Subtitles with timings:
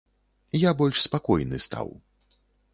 [0.59, 1.95] Я больш спакойны стаў.